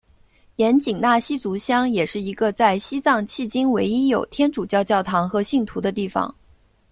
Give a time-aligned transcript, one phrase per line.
[0.55, 6.33] 盐井纳西族乡也是一个在西藏迄今唯一有天主教教堂和信徒的地方。